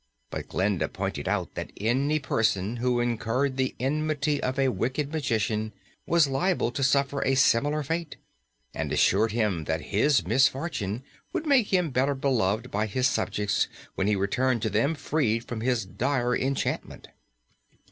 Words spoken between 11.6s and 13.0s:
him better beloved by